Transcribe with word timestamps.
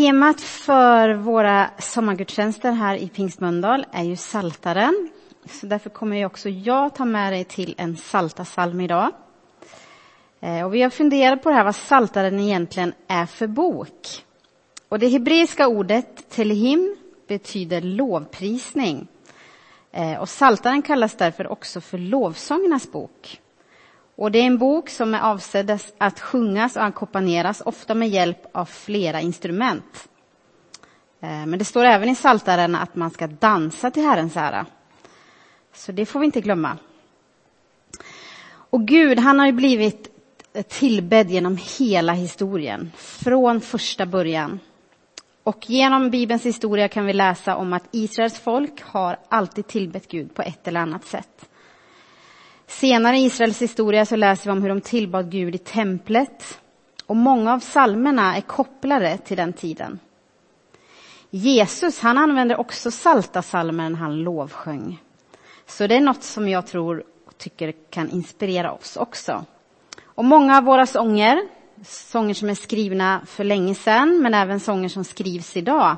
Temat 0.00 0.40
för 0.40 1.14
våra 1.14 1.70
sommargudstjänster 1.78 2.72
här 2.72 2.96
i 2.96 3.08
Pingstmöndal 3.08 3.86
är 3.92 4.02
ju 4.02 4.16
Saltaren. 4.16 5.10
Så 5.50 5.66
därför 5.66 5.90
kommer 5.90 6.16
jag 6.16 6.30
också 6.30 6.48
jag 6.48 6.94
ta 6.94 7.04
med 7.04 7.32
dig 7.32 7.44
till 7.44 7.74
en 7.78 7.96
saltasalm 7.96 8.80
idag. 8.80 9.10
Eh, 10.40 10.66
och 10.66 10.74
vi 10.74 10.82
har 10.82 10.90
funderat 10.90 11.42
på 11.42 11.48
det 11.48 11.54
här 11.54 11.64
vad 11.64 11.76
Saltaren 11.76 12.40
egentligen 12.40 12.92
är 13.08 13.26
för 13.26 13.46
bok. 13.46 14.24
Och 14.88 14.98
det 14.98 15.08
hebreiska 15.08 15.68
ordet 15.68 16.30
telehim 16.30 16.96
betyder 17.28 17.80
lovprisning. 17.80 19.08
Eh, 19.92 20.20
och 20.20 20.28
Saltaren 20.28 20.82
kallas 20.82 21.14
därför 21.14 21.46
också 21.46 21.80
för 21.80 21.98
lovsångernas 21.98 22.92
bok. 22.92 23.40
Och 24.20 24.32
det 24.32 24.38
är 24.38 24.46
en 24.46 24.58
bok 24.58 24.88
som 24.88 25.14
är 25.14 25.20
avsedd 25.20 25.78
att 25.98 26.20
sjungas 26.20 26.76
och 26.76 26.84
ackompanjeras, 26.84 27.62
ofta 27.64 27.94
med 27.94 28.08
hjälp 28.08 28.46
av 28.52 28.64
flera 28.64 29.20
instrument. 29.20 30.08
Eh, 31.20 31.46
men 31.46 31.58
det 31.58 31.64
står 31.64 31.84
även 31.84 32.08
i 32.08 32.14
Saltaren 32.14 32.74
att 32.74 32.96
man 32.96 33.10
ska 33.10 33.26
dansa 33.26 33.90
till 33.90 34.02
Herrens 34.02 34.36
ära. 34.36 34.66
Så 35.74 35.92
det 35.92 36.06
får 36.06 36.20
vi 36.20 36.26
inte 36.26 36.40
glömma. 36.40 36.78
Och 38.50 38.86
Gud, 38.86 39.18
han 39.18 39.38
har 39.38 39.46
ju 39.46 39.52
blivit 39.52 40.08
tillbedd 40.68 41.30
genom 41.30 41.58
hela 41.78 42.12
historien, 42.12 42.92
från 42.96 43.60
första 43.60 44.06
början. 44.06 44.60
Och 45.42 45.70
genom 45.70 46.10
Bibelns 46.10 46.46
historia 46.46 46.88
kan 46.88 47.06
vi 47.06 47.12
läsa 47.12 47.56
om 47.56 47.72
att 47.72 47.88
Israels 47.90 48.38
folk 48.38 48.82
har 48.82 49.18
alltid 49.28 49.66
tillbett 49.66 50.08
Gud 50.08 50.34
på 50.34 50.42
ett 50.42 50.68
eller 50.68 50.80
annat 50.80 51.04
sätt. 51.04 51.49
Senare 52.70 53.18
i 53.18 53.24
Israels 53.24 53.62
historia 53.62 54.06
så 54.06 54.16
läser 54.16 54.44
vi 54.44 54.50
om 54.50 54.62
hur 54.62 54.68
de 54.68 54.80
tillbad 54.80 55.30
Gud 55.30 55.54
i 55.54 55.58
templet. 55.58 56.60
Och 57.06 57.16
många 57.16 57.52
av 57.52 57.58
salmerna 57.58 58.36
är 58.36 58.40
kopplade 58.40 59.18
till 59.18 59.36
den 59.36 59.52
tiden. 59.52 59.98
Jesus 61.30 62.00
han 62.00 62.18
använder 62.18 62.60
också 62.60 62.90
salta 62.90 63.42
salmer 63.42 63.90
när 63.90 63.98
han 63.98 64.16
lovsjöng. 64.16 65.02
Så 65.66 65.86
det 65.86 65.96
är 65.96 66.00
något 66.00 66.22
som 66.22 66.48
jag 66.48 66.66
tror 66.66 67.04
och 67.26 67.38
tycker 67.38 67.72
kan 67.90 68.10
inspirera 68.10 68.72
oss 68.72 68.96
också. 68.96 69.44
Och 70.04 70.24
många 70.24 70.56
av 70.56 70.64
våra 70.64 70.86
sånger, 70.86 71.48
sånger 71.84 72.34
som 72.34 72.48
är 72.48 72.54
skrivna 72.54 73.20
för 73.26 73.44
länge 73.44 73.74
sedan, 73.74 74.22
men 74.22 74.34
även 74.34 74.60
sånger 74.60 74.88
som 74.88 75.04
skrivs 75.04 75.56
idag, 75.56 75.96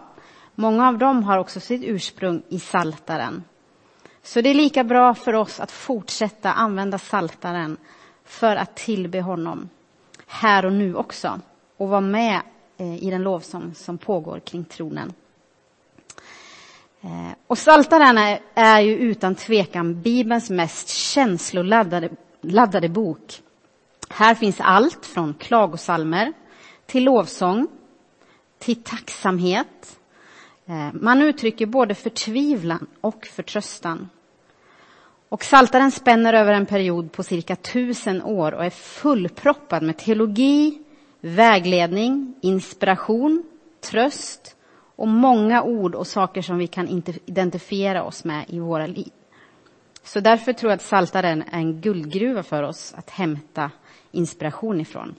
många 0.54 0.88
av 0.88 0.98
dem 0.98 1.22
har 1.22 1.38
också 1.38 1.60
sitt 1.60 1.82
ursprung 1.84 2.42
i 2.48 2.58
saltaren. 2.58 3.44
Så 4.22 4.40
det 4.40 4.50
är 4.50 4.54
lika 4.54 4.84
bra 4.84 5.14
för 5.14 5.32
oss 5.32 5.60
att 5.60 5.70
fortsätta 5.70 6.52
använda 6.52 6.98
saltaren 6.98 7.76
för 8.24 8.56
att 8.56 8.76
tillbe 8.76 9.20
honom 9.20 9.68
här 10.26 10.64
och 10.64 10.72
nu 10.72 10.94
också 10.94 11.40
och 11.76 11.88
vara 11.88 12.00
med 12.00 12.40
eh, 12.76 13.04
i 13.04 13.10
den 13.10 13.22
lovsång 13.22 13.74
som 13.74 13.98
pågår 13.98 14.40
kring 14.40 14.64
tronen. 14.64 15.12
Eh, 17.00 17.32
och 17.46 17.58
Saltaren 17.58 18.18
är, 18.18 18.40
är 18.54 18.80
ju 18.80 18.96
utan 18.96 19.34
tvekan 19.34 20.02
Bibelns 20.02 20.50
mest 20.50 20.88
känsloladdade 20.88 22.08
laddade 22.40 22.88
bok. 22.88 23.42
Här 24.08 24.34
finns 24.34 24.56
allt 24.60 25.06
från 25.06 25.34
klagosalmer 25.34 26.32
till 26.86 27.04
lovsång, 27.04 27.68
till 28.58 28.82
tacksamhet. 28.82 29.98
Eh, 30.66 30.88
man 30.92 31.22
uttrycker 31.22 31.66
både 31.66 31.94
förtvivlan 31.94 32.86
och 33.00 33.26
förtröstan. 33.26 34.08
Och 35.28 35.44
Saltaren 35.44 35.90
spänner 35.90 36.34
över 36.34 36.52
en 36.52 36.66
period 36.66 37.12
på 37.12 37.22
cirka 37.22 37.56
tusen 37.56 38.22
år 38.22 38.54
och 38.54 38.64
är 38.64 38.70
fullproppad 38.70 39.82
med 39.82 39.98
teologi, 39.98 40.78
vägledning, 41.20 42.34
inspiration, 42.40 43.44
tröst 43.80 44.56
och 44.96 45.08
många 45.08 45.62
ord 45.62 45.94
och 45.94 46.06
saker 46.06 46.42
som 46.42 46.58
vi 46.58 46.66
kan 46.66 47.02
identifiera 47.26 48.02
oss 48.02 48.24
med 48.24 48.44
i 48.48 48.58
våra 48.58 48.86
liv. 48.86 49.10
Så 50.02 50.20
därför 50.20 50.52
tror 50.52 50.70
jag 50.70 50.76
att 50.76 50.82
Saltaren 50.82 51.42
är 51.42 51.58
en 51.58 51.80
guldgruva 51.80 52.42
för 52.42 52.62
oss 52.62 52.94
att 52.96 53.10
hämta 53.10 53.70
inspiration 54.10 54.80
ifrån. 54.80 55.14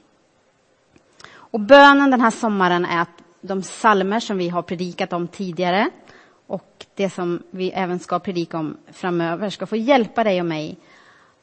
Och 1.34 1.60
bönen 1.60 2.12
den 2.12 2.22
här 2.22 2.32
sommaren 2.32 2.86
är 2.86 3.02
att 3.02 3.23
de 3.44 3.64
salmer 3.64 4.20
som 4.20 4.38
vi 4.38 4.50
har 4.50 4.62
predikat 4.62 5.14
om 5.14 5.28
tidigare 5.28 5.90
och 6.48 6.86
det 6.96 7.10
som 7.10 7.44
vi 7.52 7.72
även 7.72 8.00
ska 8.00 8.20
predika 8.20 8.58
om 8.58 8.78
framöver 8.92 9.50
ska 9.50 9.66
få 9.66 9.76
hjälpa 9.76 10.24
dig 10.24 10.40
och 10.40 10.46
mig 10.46 10.78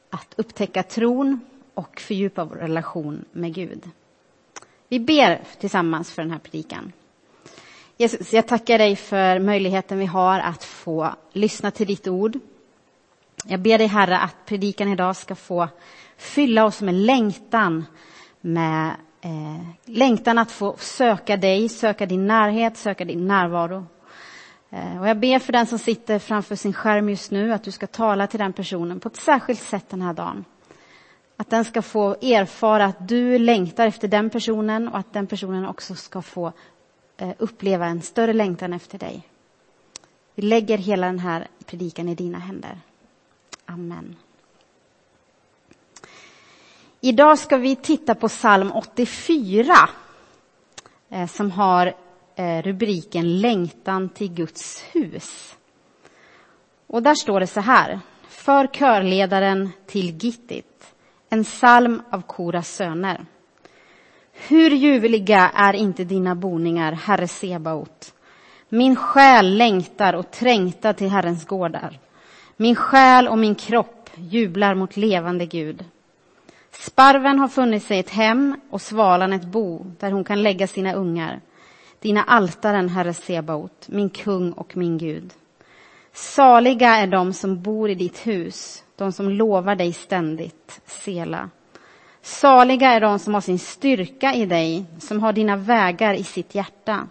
att 0.09 0.33
upptäcka 0.37 0.83
tron 0.83 1.39
och 1.73 1.99
fördjupa 1.99 2.45
vår 2.45 2.55
relation 2.55 3.25
med 3.31 3.53
Gud. 3.53 3.89
Vi 4.87 4.99
ber 4.99 5.41
tillsammans 5.59 6.11
för 6.11 6.21
den 6.21 6.31
här 6.31 6.39
predikan. 6.39 6.91
Jesus, 7.97 8.33
jag 8.33 8.47
tackar 8.47 8.77
dig 8.77 8.95
för 8.95 9.39
möjligheten 9.39 9.99
vi 9.99 10.05
har 10.05 10.39
att 10.39 10.63
få 10.63 11.09
lyssna 11.31 11.71
till 11.71 11.87
ditt 11.87 12.07
ord. 12.07 12.39
Jag 13.45 13.59
ber 13.59 13.77
dig, 13.77 13.87
Herre, 13.87 14.17
att 14.17 14.45
predikan 14.45 14.91
idag 14.91 15.15
ska 15.15 15.35
få 15.35 15.67
fylla 16.17 16.65
oss 16.65 16.81
med 16.81 16.95
längtan, 16.95 17.85
med 18.41 18.95
eh, 19.21 19.61
längtan 19.85 20.37
att 20.37 20.51
få 20.51 20.75
söka 20.77 21.37
dig, 21.37 21.69
söka 21.69 22.05
din 22.05 22.27
närhet, 22.27 22.77
söka 22.77 23.05
din 23.05 23.27
närvaro. 23.27 23.85
Eh, 24.69 25.01
och 25.01 25.07
jag 25.07 25.19
ber 25.19 25.39
för 25.39 25.53
den 25.53 25.67
som 25.67 25.79
sitter 25.79 26.19
framför 26.19 26.55
sin 26.55 26.73
skärm 26.73 27.09
just 27.09 27.31
nu 27.31 27.53
att 27.53 27.63
du 27.63 27.71
ska 27.71 27.87
tala 27.87 28.27
till 28.27 28.39
den 28.39 28.53
personen 28.53 28.99
på 28.99 29.07
ett 29.07 29.15
särskilt 29.15 29.61
sätt 29.61 29.89
den 29.89 30.01
här 30.01 30.13
dagen. 30.13 30.45
Att 31.37 31.49
den 31.49 31.65
ska 31.65 31.81
få 31.81 32.15
erfara 32.21 32.85
att 32.85 33.07
du 33.07 33.37
längtar 33.37 33.87
efter 33.87 34.07
den 34.07 34.29
personen 34.29 34.87
och 34.87 34.97
att 34.97 35.13
den 35.13 35.27
personen 35.27 35.65
också 35.65 35.95
ska 35.95 36.21
få 36.21 36.51
eh, 37.17 37.31
uppleva 37.37 37.85
en 37.85 38.01
större 38.01 38.33
längtan 38.33 38.73
efter 38.73 38.97
dig. 38.97 39.27
Vi 40.35 40.43
lägger 40.43 40.77
hela 40.77 41.07
den 41.07 41.19
här 41.19 41.47
predikan 41.65 42.09
i 42.09 42.15
dina 42.15 42.39
händer. 42.39 42.79
Amen. 43.65 44.15
Idag 47.03 47.39
ska 47.39 47.57
vi 47.57 47.75
titta 47.75 48.15
på 48.15 48.27
psalm 48.27 48.71
84 48.71 49.73
eh, 51.09 51.27
som 51.27 51.51
har 51.51 51.93
eh, 52.35 52.61
rubriken 52.61 53.39
Längtan 53.39 54.09
till 54.09 54.33
Guds 54.33 54.83
hus. 54.91 55.55
Och 56.87 57.03
där 57.03 57.15
står 57.15 57.39
det 57.39 57.47
så 57.47 57.59
här. 57.59 57.99
För 58.27 58.67
körledaren 58.67 59.69
till 59.87 60.17
Gittit, 60.17 60.93
en 61.29 61.43
psalm 61.43 62.01
av 62.09 62.21
Koras 62.21 62.75
söner. 62.75 63.25
Hur 64.33 64.71
ljuvliga 64.71 65.51
är 65.55 65.73
inte 65.73 66.03
dina 66.03 66.35
boningar, 66.35 66.91
Herre 66.91 67.27
Sebaot. 67.27 68.13
Min 68.69 68.95
själ 68.95 69.57
längtar 69.57 70.13
och 70.13 70.31
trängtar 70.31 70.93
till 70.93 71.09
Herrens 71.09 71.45
gårdar. 71.45 71.99
Min 72.57 72.75
själ 72.75 73.27
och 73.27 73.37
min 73.37 73.55
kropp 73.55 74.09
jublar 74.15 74.75
mot 74.75 74.97
levande 74.97 75.45
Gud. 75.45 75.85
Sparven 76.71 77.39
har 77.39 77.47
funnit 77.47 77.83
sig 77.83 77.99
ett 77.99 78.09
hem 78.09 78.59
och 78.69 78.81
svalan 78.81 79.33
ett 79.33 79.45
bo 79.45 79.85
där 79.99 80.11
hon 80.11 80.23
kan 80.23 80.43
lägga 80.43 80.67
sina 80.67 80.93
ungar 80.93 81.41
dina 82.01 82.23
altaren, 82.23 82.89
Herre 82.89 83.13
Sebaot, 83.13 83.87
min 83.87 84.09
kung 84.09 84.51
och 84.51 84.77
min 84.77 84.97
Gud. 84.97 85.33
Saliga 86.13 86.95
är 86.95 87.07
de 87.07 87.33
som 87.33 87.61
bor 87.61 87.89
i 87.89 87.95
ditt 87.95 88.27
hus, 88.27 88.83
de 88.95 89.11
som 89.11 89.29
lovar 89.29 89.75
dig 89.75 89.93
ständigt, 89.93 90.81
Sela. 90.85 91.49
Saliga 92.21 92.89
är 92.89 93.01
de 93.01 93.19
som 93.19 93.33
har 93.33 93.41
sin 93.41 93.59
styrka 93.59 94.33
i 94.33 94.45
dig, 94.45 94.85
som 94.99 95.19
har 95.19 95.33
dina 95.33 95.55
vägar 95.55 96.13
i 96.13 96.23
sitt 96.23 96.55
hjärta. 96.55 97.07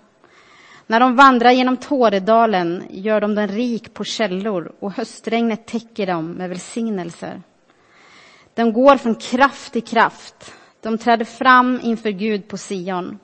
När 0.87 1.00
de 1.00 1.16
vandrar 1.16 1.50
genom 1.50 1.77
Tåredalen 1.77 2.84
gör 2.91 3.21
de 3.21 3.34
den 3.34 3.48
rik 3.48 3.94
på 3.94 4.04
källor 4.04 4.72
och 4.78 4.92
höstregnet 4.92 5.66
täcker 5.66 6.06
dem 6.06 6.31
med 6.31 6.48
välsignelser. 6.48 7.42
De 8.55 8.72
går 8.72 8.97
från 8.97 9.15
kraft 9.15 9.72
till 9.72 9.84
kraft. 9.84 10.55
De 10.81 10.99
träder 10.99 11.25
fram 11.25 11.81
inför 11.83 12.11
Gud 12.11 12.49
på 12.49 12.56
Sion. 12.56 13.19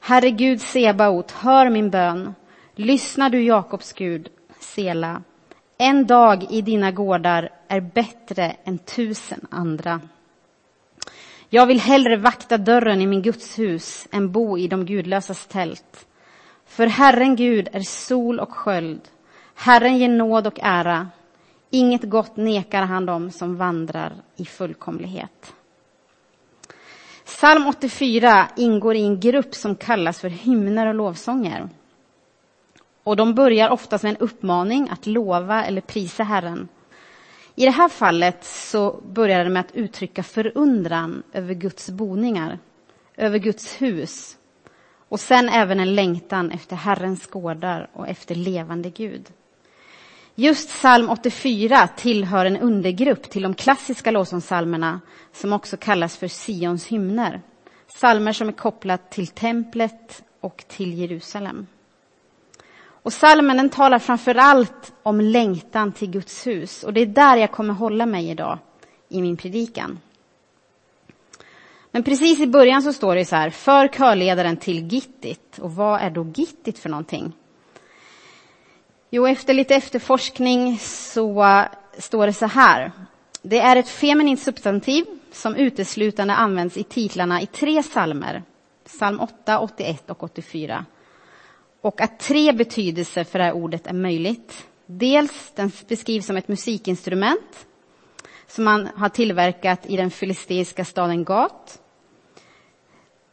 Herre 0.00 0.30
Gud 0.30 0.60
Sebaot, 0.60 1.30
hör 1.30 1.70
min 1.70 1.90
bön. 1.90 2.34
Lyssna 2.74 3.28
du 3.28 3.42
Jakobs 3.42 3.92
Gud, 3.92 4.28
Sela. 4.60 5.22
En 5.78 6.06
dag 6.06 6.46
i 6.50 6.62
dina 6.62 6.90
gårdar 6.90 7.50
är 7.68 7.80
bättre 7.80 8.56
än 8.64 8.78
tusen 8.78 9.46
andra. 9.50 10.00
Jag 11.48 11.66
vill 11.66 11.80
hellre 11.80 12.16
vakta 12.16 12.58
dörren 12.58 13.00
i 13.00 13.06
min 13.06 13.22
Guds 13.22 13.58
hus 13.58 14.08
än 14.12 14.32
bo 14.32 14.58
i 14.58 14.68
de 14.68 14.86
gudlösas 14.86 15.46
tält. 15.46 16.06
För 16.66 16.86
Herren 16.86 17.36
Gud 17.36 17.68
är 17.72 17.80
sol 17.80 18.40
och 18.40 18.52
sköld. 18.52 19.00
Herren 19.54 19.98
ger 19.98 20.08
nåd 20.08 20.46
och 20.46 20.58
ära. 20.62 21.08
Inget 21.74 22.02
gott 22.02 22.36
nekar 22.36 22.82
han 22.82 23.06
dem 23.06 23.30
som 23.30 23.56
vandrar 23.56 24.12
i 24.36 24.44
fullkomlighet. 24.44 25.54
Psalm 27.24 27.66
84 27.66 28.48
ingår 28.56 28.94
i 28.94 29.04
en 29.04 29.20
grupp 29.20 29.54
som 29.54 29.76
kallas 29.76 30.20
för 30.20 30.28
hymner 30.28 30.86
och 30.86 30.94
lovsånger. 30.94 31.68
Och 33.04 33.16
de 33.16 33.34
börjar 33.34 33.70
oftast 33.70 34.04
med 34.04 34.10
en 34.10 34.16
uppmaning 34.16 34.88
att 34.90 35.06
lova 35.06 35.64
eller 35.64 35.80
prisa 35.80 36.22
Herren. 36.22 36.68
I 37.54 37.64
det 37.64 37.70
här 37.70 37.88
fallet 37.88 38.44
så 38.44 39.00
börjar 39.12 39.44
det 39.44 39.50
med 39.50 39.60
att 39.60 39.74
uttrycka 39.74 40.22
förundran 40.22 41.22
över 41.32 41.54
Guds 41.54 41.90
boningar, 41.90 42.58
över 43.16 43.38
Guds 43.38 43.82
hus. 43.82 44.36
och 45.08 45.20
sen 45.20 45.48
även 45.48 45.80
en 45.80 45.94
längtan 45.94 46.50
efter 46.50 46.76
Herrens 46.76 47.26
gårdar 47.26 47.90
och 47.92 48.08
efter 48.08 48.34
levande 48.34 48.90
Gud. 48.90 49.32
Just 50.36 50.68
psalm 50.68 51.10
84 51.10 51.88
tillhör 51.96 52.46
en 52.46 52.56
undergrupp 52.56 53.30
till 53.30 53.42
de 53.42 53.54
klassiska 53.54 54.10
lovsångssalmerna 54.10 55.00
som 55.32 55.52
också 55.52 55.76
kallas 55.76 56.16
för 56.16 56.28
Sions 56.28 56.86
hymner. 56.86 57.42
Salmer 57.86 58.32
som 58.32 58.48
är 58.48 58.52
kopplat 58.52 59.10
till 59.10 59.26
templet 59.26 60.22
och 60.40 60.64
till 60.68 60.98
Jerusalem. 60.98 61.66
Och 62.84 63.12
salmen 63.12 63.56
den 63.56 63.70
talar 63.70 63.98
framför 63.98 64.34
allt 64.34 64.92
om 65.02 65.20
längtan 65.20 65.92
till 65.92 66.10
Guds 66.10 66.46
hus 66.46 66.82
och 66.82 66.92
det 66.92 67.00
är 67.00 67.06
där 67.06 67.36
jag 67.36 67.52
kommer 67.52 67.74
hålla 67.74 68.06
mig 68.06 68.30
idag 68.30 68.58
i 69.08 69.22
min 69.22 69.36
predikan. 69.36 69.98
Men 71.90 72.02
precis 72.02 72.40
i 72.40 72.46
början 72.46 72.82
så 72.82 72.92
står 72.92 73.14
det 73.14 73.24
så 73.24 73.36
här, 73.36 73.50
för 73.50 73.88
körledaren 73.88 74.56
till 74.56 74.86
Gittit. 74.92 75.58
Och 75.58 75.74
vad 75.74 76.00
är 76.00 76.10
då 76.10 76.32
Gittit 76.34 76.78
för 76.78 76.88
någonting? 76.88 77.32
Jo, 79.10 79.26
efter 79.26 79.54
lite 79.54 79.74
efterforskning 79.74 80.78
så 80.78 81.44
eh, 81.44 81.64
står 81.98 82.26
det 82.26 82.32
så 82.32 82.46
här. 82.46 82.92
Det 83.42 83.58
är 83.58 83.76
ett 83.76 83.88
feminint 83.88 84.40
substantiv 84.40 85.04
som 85.32 85.56
uteslutande 85.56 86.34
används 86.34 86.76
i 86.76 86.82
titlarna 86.82 87.42
i 87.42 87.46
tre 87.46 87.82
salmer. 87.82 88.42
Psalm 88.84 89.20
8, 89.20 89.58
81 89.58 90.10
och 90.10 90.22
84. 90.22 90.84
Och 91.80 92.00
att 92.00 92.18
tre 92.18 92.52
betydelser 92.52 93.24
för 93.24 93.38
det 93.38 93.44
här 93.44 93.52
ordet 93.52 93.86
är 93.86 93.92
möjligt. 93.92 94.66
Dels, 94.86 95.52
den 95.54 95.72
beskrivs 95.88 96.26
som 96.26 96.36
ett 96.36 96.48
musikinstrument 96.48 97.66
som 98.46 98.64
man 98.64 98.88
har 98.96 99.08
tillverkat 99.08 99.86
i 99.86 99.96
den 99.96 100.10
filisteiska 100.10 100.84
staden 100.84 101.24
Gat. 101.24 101.80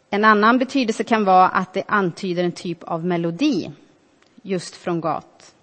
En 0.10 0.26
annan 0.26 0.58
betydelse 0.58 1.04
kan 1.04 1.26
vara 1.26 1.50
att 1.50 1.74
det 1.74 1.84
antyder 1.88 2.44
en 2.44 2.52
typ 2.52 2.84
av 2.84 3.06
melodi 3.06 3.72
just 4.42 4.76
från 4.76 5.02
Gat. 5.02 5.56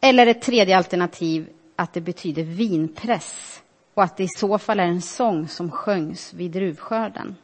Eller 0.00 0.26
ett 0.26 0.42
tredje 0.42 0.76
alternativ 0.76 1.48
att 1.76 1.92
det 1.92 2.00
betyder 2.00 2.42
vinpress 2.42 3.62
och 3.94 4.02
att 4.02 4.16
det 4.16 4.24
i 4.24 4.28
så 4.28 4.58
fall 4.58 4.80
är 4.80 4.86
en 4.86 5.02
sång 5.02 5.48
som 5.48 5.70
sjöngs 5.70 6.32
vid 6.34 6.50
druvskörden. 6.50 7.36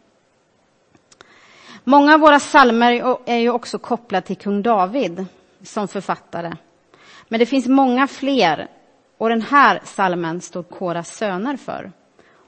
Många 1.84 2.14
av 2.14 2.20
våra 2.20 2.40
salmer 2.40 3.16
är 3.26 3.36
ju 3.36 3.50
också 3.50 3.78
kopplade 3.78 4.26
till 4.26 4.36
kung 4.36 4.62
David 4.62 5.26
som 5.62 5.88
författare. 5.88 6.52
Men 7.28 7.40
det 7.40 7.46
finns 7.46 7.66
många 7.66 8.06
fler 8.06 8.68
och 9.18 9.28
den 9.28 9.42
här 9.42 9.80
salmen 9.84 10.40
står 10.40 10.62
Koras 10.62 11.16
söner 11.16 11.56
för. 11.56 11.92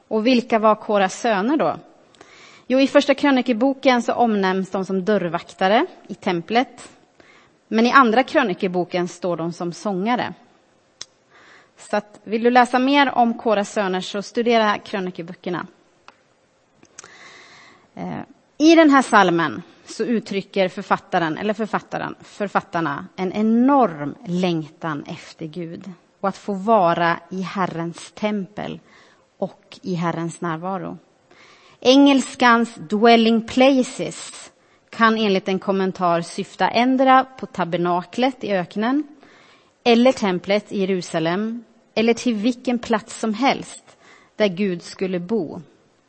Och 0.08 0.26
vilka 0.26 0.58
var 0.58 0.74
Koras 0.74 1.20
söner 1.20 1.56
då? 1.56 1.76
Jo, 2.66 2.80
i 2.80 2.86
första 2.86 3.14
krönikeboken 3.14 4.02
så 4.02 4.12
omnämns 4.12 4.70
de 4.70 4.84
som 4.84 5.04
dörrvaktare 5.04 5.86
i 6.08 6.14
templet. 6.14 6.88
Men 7.68 7.86
i 7.86 7.90
andra 7.90 8.22
krönikeboken 8.22 9.08
står 9.08 9.36
de 9.36 9.52
som 9.52 9.72
sångare. 9.72 10.34
Så 11.76 11.96
att, 11.96 12.20
vill 12.24 12.42
du 12.42 12.50
läsa 12.50 12.78
mer 12.78 13.10
om 13.10 13.38
Koras 13.38 13.72
söner 13.72 14.00
så 14.00 14.22
studera 14.22 14.78
krönikeböckerna. 14.78 15.66
Eh, 17.94 18.20
I 18.58 18.74
den 18.74 18.90
här 18.90 19.02
salmen 19.02 19.62
så 19.84 20.04
uttrycker 20.04 20.68
författaren, 20.68 21.38
eller 21.38 21.54
författaren, 21.54 22.14
författarna 22.20 23.06
en 23.16 23.32
enorm 23.32 24.14
längtan 24.26 25.04
efter 25.06 25.46
Gud 25.46 25.92
och 26.20 26.28
att 26.28 26.36
få 26.36 26.54
vara 26.54 27.20
i 27.30 27.42
Herrens 27.42 28.12
tempel 28.12 28.80
och 29.38 29.78
i 29.82 29.94
Herrens 29.94 30.40
närvaro. 30.40 30.98
Engelskans 31.80 32.74
dwelling 32.74 33.46
places 33.46 34.52
kan 34.96 35.18
enligt 35.18 35.48
en 35.48 35.58
kommentar 35.58 36.20
syfta 36.20 36.68
ändra 36.68 37.24
på 37.24 37.46
tabernaklet 37.46 38.44
i 38.44 38.52
öknen 38.52 39.04
eller 39.84 40.12
templet 40.12 40.72
i 40.72 40.80
Jerusalem 40.80 41.64
eller 41.94 42.14
till 42.14 42.34
vilken 42.34 42.78
plats 42.78 43.20
som 43.20 43.34
helst 43.34 43.96
där 44.36 44.48
Gud 44.48 44.82
skulle 44.82 45.20
bo 45.20 45.60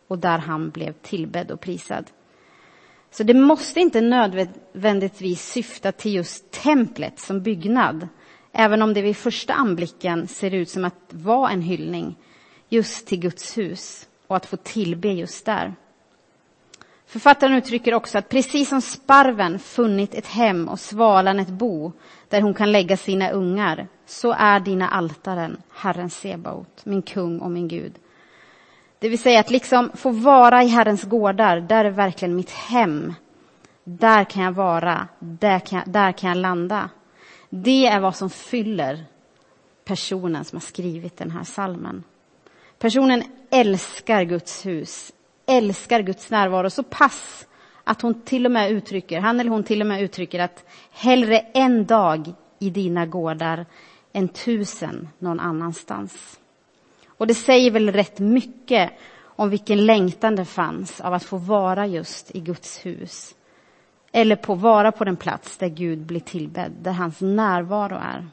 och 0.08 0.20
där 0.20 0.38
han 0.38 0.70
blev 0.70 0.94
tillbedd 0.94 1.52
och 1.52 1.62
prisad. 1.62 2.06
Så 3.12 3.24
det 3.24 3.34
måste 3.34 3.80
inte 3.80 4.02
nödvändigtvis 4.02 5.52
syfta 5.52 5.92
till 5.92 6.14
just 6.16 6.52
templet 6.52 7.20
som 7.20 7.42
byggnad, 7.42 8.08
även 8.52 8.82
om 8.82 8.94
det 8.94 9.02
vid 9.02 9.18
första 9.18 9.54
anblicken 9.54 10.28
ser 10.28 10.54
ut 10.54 10.70
som 10.70 10.86
att 10.86 11.02
vara 11.10 11.52
en 11.52 11.62
hyllning 11.62 12.16
just 12.70 13.08
till 13.08 13.20
Guds 13.20 13.58
hus 13.58 14.08
och 14.28 14.36
att 14.36 14.46
få 14.46 14.58
tillbe 14.58 15.08
just 15.08 15.46
där. 15.46 15.76
Författaren 17.08 17.54
uttrycker 17.54 17.94
också 17.94 18.18
att 18.18 18.30
precis 18.30 18.70
som 18.70 18.82
sparven 18.82 19.60
funnit 19.60 20.14
ett 20.14 20.28
hem 20.28 20.68
och 20.70 20.80
svalan 20.80 21.40
ett 21.40 21.50
bo 21.50 21.92
där 22.30 22.42
hon 22.42 22.54
kan 22.54 22.72
lägga 22.72 22.98
sina 22.98 23.30
ungar, 23.30 23.88
så 24.06 24.36
är 24.38 24.60
dina 24.60 24.90
altaren 24.90 25.58
Herren 25.74 26.10
Sebaot, 26.10 26.86
min 26.86 27.02
kung 27.02 27.40
och 27.40 27.52
min 27.52 27.68
Gud. 27.68 27.94
Det 29.00 29.10
vill 29.10 29.20
säga 29.20 29.40
att 29.40 29.52
liksom 29.52 29.92
få 29.94 30.10
vara 30.10 30.64
i 30.64 30.68
Herrens 30.68 31.04
gårdar, 31.04 31.60
där 31.60 31.86
är 31.86 31.90
verkligen 31.90 32.36
mitt 32.36 32.52
hem. 32.52 33.14
Där 33.84 34.24
kan 34.24 34.44
jag 34.44 34.52
vara, 34.52 35.08
där 35.20 35.60
kan 35.60 35.80
jag, 35.80 35.90
där 35.90 36.12
kan 36.12 36.30
jag 36.30 36.38
landa. 36.38 36.90
Det 37.50 37.88
är 37.88 38.00
vad 38.00 38.16
som 38.16 38.30
fyller 38.30 39.06
personen 39.86 40.46
som 40.46 40.56
har 40.56 40.62
skrivit 40.62 41.18
den 41.18 41.32
här 41.32 41.44
salmen. 41.44 42.04
Personen 42.80 43.24
älskar 43.50 44.24
Guds 44.24 44.66
hus, 44.66 45.12
älskar 45.46 46.02
Guds 46.02 46.32
närvaro 46.32 46.70
så 46.70 46.84
pass 46.84 47.48
att 47.84 48.02
hon 48.02 48.22
till 48.22 48.46
och 48.46 48.52
med 48.52 48.72
uttrycker, 48.72 49.20
han 49.20 49.40
eller 49.40 49.52
hon 49.52 49.64
till 49.64 49.82
och 49.82 49.88
med 49.88 50.02
uttrycker 50.02 50.40
att 50.40 50.66
hellre 50.92 51.40
en 51.40 51.86
dag 51.86 52.34
i 52.60 52.70
dina 52.70 53.06
gårdar 53.06 53.66
än 54.14 54.28
tusen 54.28 55.08
någon 55.20 55.40
annanstans. 55.40 56.40
Och 57.08 57.28
det 57.28 57.34
säger 57.34 57.72
väl 57.72 57.92
rätt 57.92 58.20
mycket 58.20 58.92
om 59.22 59.50
vilken 59.50 59.86
längtan 59.86 60.36
det 60.36 60.46
fanns 60.46 61.02
av 61.02 61.14
att 61.14 61.24
få 61.24 61.38
vara 61.38 61.88
just 61.88 62.36
i 62.36 62.40
Guds 62.40 62.86
hus. 62.86 63.36
Eller 64.12 64.36
på 64.36 64.56
vara 64.56 64.92
på 64.92 65.04
den 65.04 65.16
plats 65.16 65.58
där 65.58 65.68
Gud 65.68 66.00
blir 66.00 66.20
tillbedd, 66.20 66.72
där 66.82 66.92
hans 66.92 67.22
närvaro 67.22 67.96
är. 67.96 68.28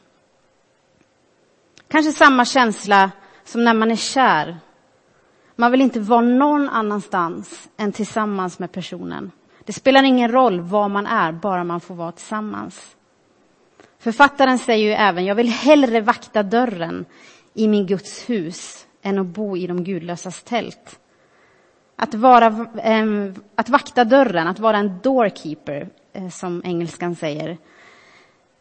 Kanske 1.88 2.12
samma 2.12 2.44
känsla 2.44 3.10
som 3.44 3.64
när 3.64 3.74
man 3.74 3.90
är 3.90 3.96
kär. 3.96 4.58
Man 5.62 5.72
vill 5.72 5.80
inte 5.80 6.00
vara 6.00 6.20
någon 6.20 6.68
annanstans 6.68 7.68
än 7.76 7.92
tillsammans 7.92 8.58
med 8.58 8.72
personen. 8.72 9.32
Det 9.64 9.72
spelar 9.72 10.02
ingen 10.02 10.32
roll 10.32 10.60
var 10.60 10.88
man 10.88 11.06
är, 11.06 11.32
bara 11.32 11.64
man 11.64 11.80
får 11.80 11.94
vara 11.94 12.12
tillsammans. 12.12 12.96
Författaren 13.98 14.58
säger 14.58 14.84
ju 14.84 14.92
även, 14.92 15.24
jag 15.24 15.34
vill 15.34 15.48
hellre 15.48 16.00
vakta 16.00 16.42
dörren 16.42 17.04
i 17.54 17.68
min 17.68 17.86
Guds 17.86 18.30
hus 18.30 18.86
än 19.02 19.18
att 19.18 19.26
bo 19.26 19.56
i 19.56 19.66
de 19.66 19.84
gudlösas 19.84 20.42
tält. 20.42 21.00
Att, 21.96 22.14
vara, 22.14 22.66
ehm, 22.82 23.34
att 23.54 23.68
vakta 23.68 24.04
dörren, 24.04 24.46
att 24.46 24.58
vara 24.58 24.76
en 24.76 24.98
doorkeeper, 25.02 25.88
eh, 26.12 26.28
som 26.28 26.62
engelskan 26.64 27.16
säger, 27.16 27.58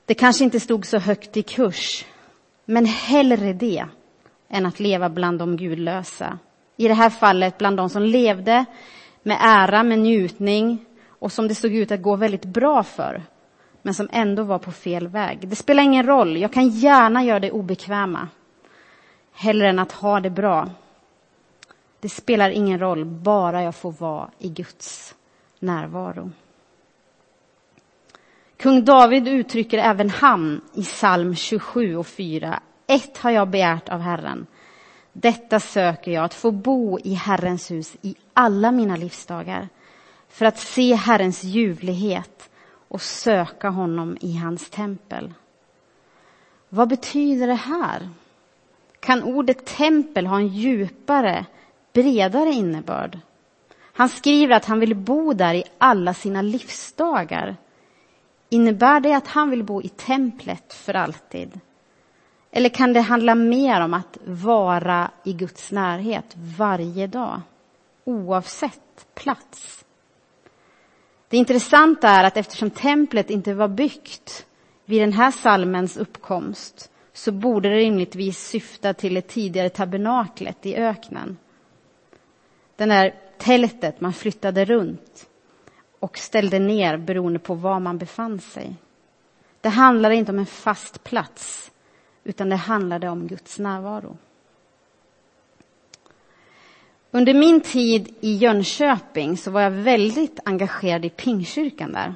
det 0.05 0.13
kanske 0.13 0.43
inte 0.43 0.59
stod 0.59 0.85
så 0.85 0.97
högt 0.97 1.37
i 1.37 1.43
kurs, 1.43 2.05
men 2.65 2.85
hellre 2.85 3.53
det 3.53 3.85
än 4.49 4.65
att 4.65 4.79
leva 4.79 5.09
bland 5.09 5.39
de 5.39 5.57
gudlösa. 5.57 6.39
I 6.77 6.87
det 6.87 6.93
här 6.93 7.09
fallet 7.09 7.57
bland 7.57 7.77
de 7.77 7.89
som 7.89 8.03
levde 8.03 8.65
med 9.23 9.37
ära, 9.41 9.83
med 9.83 9.99
njutning 9.99 10.85
och 11.07 11.31
som 11.31 11.47
det 11.47 11.55
såg 11.55 11.73
ut 11.73 11.91
att 11.91 12.01
gå 12.01 12.15
väldigt 12.15 12.45
bra 12.45 12.83
för, 12.83 13.23
men 13.81 13.93
som 13.93 14.09
ändå 14.11 14.43
var 14.43 14.59
på 14.59 14.71
fel 14.71 15.07
väg. 15.07 15.47
Det 15.47 15.55
spelar 15.55 15.83
ingen 15.83 16.05
roll, 16.05 16.37
jag 16.37 16.53
kan 16.53 16.69
gärna 16.69 17.23
göra 17.23 17.39
det 17.39 17.51
obekväma, 17.51 18.27
hellre 19.33 19.69
än 19.69 19.79
att 19.79 19.91
ha 19.91 20.19
det 20.19 20.29
bra. 20.29 20.69
Det 21.99 22.09
spelar 22.09 22.49
ingen 22.49 22.79
roll, 22.79 23.05
bara 23.05 23.63
jag 23.63 23.75
får 23.75 23.91
vara 23.91 24.29
i 24.37 24.49
Guds 24.49 25.15
närvaro. 25.59 26.31
Kung 28.57 28.85
David 28.85 29.27
uttrycker 29.27 29.77
även 29.77 30.09
han 30.09 30.61
i 30.73 30.83
psalm 30.83 31.35
27 31.35 31.95
och 31.95 32.07
4 32.07 32.59
ett 32.87 33.17
har 33.17 33.31
jag 33.31 33.47
begärt 33.49 33.89
av 33.89 33.99
Herren. 33.99 34.47
Detta 35.13 35.59
söker 35.59 36.11
jag, 36.11 36.23
att 36.23 36.33
få 36.33 36.51
bo 36.51 36.99
i 36.99 37.13
Herrens 37.13 37.71
hus 37.71 37.95
i 38.01 38.15
alla 38.33 38.71
mina 38.71 38.95
livsdagar 38.95 39.69
för 40.29 40.45
att 40.45 40.59
se 40.59 40.95
Herrens 40.95 41.43
ljuvlighet 41.43 42.49
och 42.87 43.01
söka 43.01 43.69
honom 43.69 44.17
i 44.21 44.37
hans 44.37 44.69
tempel. 44.69 45.33
Vad 46.69 46.89
betyder 46.89 47.47
det 47.47 47.53
här? 47.53 48.09
Kan 48.99 49.23
ordet 49.23 49.65
tempel 49.65 50.27
ha 50.27 50.37
en 50.37 50.47
djupare, 50.47 51.45
bredare 51.93 52.49
innebörd? 52.49 53.19
Han 53.93 54.09
skriver 54.09 54.55
att 54.55 54.65
han 54.65 54.79
vill 54.79 54.95
bo 54.95 55.33
där 55.33 55.53
i 55.53 55.63
alla 55.77 56.13
sina 56.13 56.41
livsdagar. 56.41 57.55
Innebär 58.49 58.99
det 58.99 59.13
att 59.13 59.27
han 59.27 59.49
vill 59.49 59.63
bo 59.63 59.81
i 59.81 59.89
templet 59.89 60.73
för 60.73 60.93
alltid? 60.93 61.59
Eller 62.51 62.69
kan 62.69 62.93
det 62.93 63.01
handla 63.01 63.35
mer 63.35 63.81
om 63.81 63.93
att 63.93 64.17
vara 64.25 65.11
i 65.23 65.33
Guds 65.33 65.71
närhet 65.71 66.25
varje 66.57 67.07
dag, 67.07 67.41
oavsett 68.03 69.05
plats? 69.15 69.85
Det 71.27 71.37
intressanta 71.37 72.09
är 72.09 72.23
att 72.23 72.37
eftersom 72.37 72.69
templet 72.69 73.29
inte 73.29 73.53
var 73.53 73.67
byggt 73.67 74.45
vid 74.85 75.01
den 75.01 75.13
här 75.13 75.31
salmens 75.31 75.97
uppkomst 75.97 76.91
så 77.13 77.31
borde 77.31 77.69
det 77.69 77.75
rimligtvis 77.75 78.47
syfta 78.47 78.93
till 78.93 79.13
det 79.13 79.21
tidigare 79.21 79.69
tabernaklet 79.69 80.65
i 80.65 80.75
öknen. 80.75 81.37
Den 82.75 82.89
där 82.89 83.15
tältet 83.37 84.01
man 84.01 84.13
flyttade 84.13 84.65
runt 84.65 85.29
och 85.99 86.17
ställde 86.17 86.59
ner 86.59 86.97
beroende 86.97 87.39
på 87.39 87.53
var 87.53 87.79
man 87.79 87.97
befann 87.97 88.39
sig. 88.39 88.75
Det 89.61 89.69
handlade 89.69 90.15
inte 90.15 90.31
om 90.31 90.39
en 90.39 90.45
fast 90.45 91.03
plats, 91.03 91.71
utan 92.23 92.49
det 92.49 92.55
handlade 92.55 93.09
om 93.09 93.27
Guds 93.27 93.59
närvaro. 93.59 94.17
Under 97.11 97.33
min 97.33 97.61
tid 97.61 98.15
i 98.19 98.33
Jönköping 98.33 99.37
så 99.37 99.51
var 99.51 99.61
jag 99.61 99.71
väldigt 99.71 100.39
engagerad 100.45 101.05
i 101.05 101.09
Pingkyrkan 101.09 101.93
där. 101.93 102.13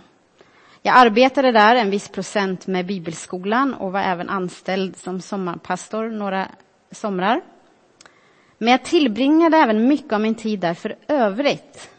Jag 0.82 0.98
arbetade 0.98 1.52
där 1.52 1.76
en 1.76 1.90
viss 1.90 2.10
procent 2.10 2.68
med 2.68 2.86
bibelskolan 2.86 3.74
och 3.74 3.92
var 3.92 4.00
även 4.00 4.30
anställd 4.30 4.98
som 4.98 5.22
sommarpastor 5.22 6.10
några 6.10 6.48
somrar. 6.92 7.42
Men 8.58 8.72
jag 8.72 8.84
tillbringade 8.84 9.58
även 9.58 9.88
mycket 9.88 10.14
av 10.14 10.22
min 10.22 10.36
tid 10.36 10.60
där 10.60 10.74
för 10.74 10.96
övrigt. 11.08 11.90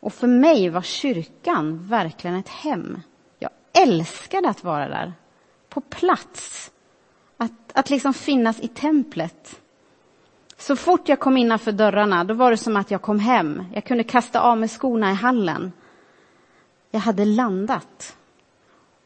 Och 0.00 0.12
för 0.12 0.26
mig 0.26 0.68
var 0.68 0.82
kyrkan 0.82 1.88
verkligen 1.88 2.36
ett 2.36 2.48
hem. 2.48 3.00
Jag 3.38 3.50
älskade 3.82 4.48
att 4.48 4.64
vara 4.64 4.88
där, 4.88 5.12
på 5.68 5.80
plats. 5.80 6.70
Att, 7.36 7.52
att 7.72 7.90
liksom 7.90 8.14
finnas 8.14 8.60
i 8.60 8.68
templet. 8.68 9.60
Så 10.58 10.76
fort 10.76 11.08
jag 11.08 11.20
kom 11.20 11.36
innanför 11.36 11.72
dörrarna, 11.72 12.24
då 12.24 12.34
var 12.34 12.50
det 12.50 12.56
som 12.56 12.76
att 12.76 12.90
jag 12.90 13.02
kom 13.02 13.18
hem. 13.18 13.64
Jag 13.74 13.84
kunde 13.84 14.04
kasta 14.04 14.40
av 14.40 14.58
mig 14.58 14.68
skorna 14.68 15.10
i 15.10 15.14
hallen. 15.14 15.72
Jag 16.90 17.00
hade 17.00 17.24
landat. 17.24 18.16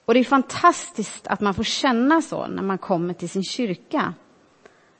Och 0.04 0.14
det 0.14 0.20
är 0.20 0.24
fantastiskt 0.24 1.26
att 1.26 1.40
man 1.40 1.54
får 1.54 1.64
känna 1.64 2.22
så 2.22 2.46
när 2.46 2.62
man 2.62 2.78
kommer 2.78 3.14
till 3.14 3.28
sin 3.28 3.44
kyrka. 3.44 4.14